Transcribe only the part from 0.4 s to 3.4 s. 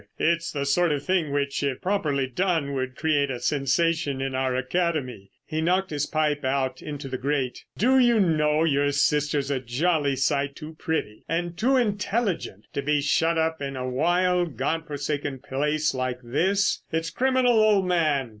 the sort of thing which, if properly done, would create a